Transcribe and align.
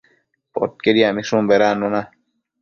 Poquied 0.59 0.99
yacmishun 1.01 1.51
bedannuna 1.53 2.01